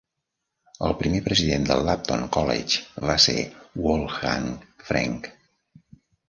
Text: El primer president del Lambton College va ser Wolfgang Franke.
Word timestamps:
El 0.85 0.93
primer 1.01 1.19
president 1.27 1.67
del 1.71 1.85
Lambton 1.87 2.23
College 2.37 3.05
va 3.11 3.19
ser 3.27 3.37
Wolfgang 3.83 4.49
Franke. 4.89 5.33